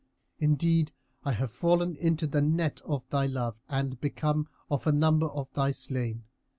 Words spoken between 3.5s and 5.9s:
and am become of the number of thy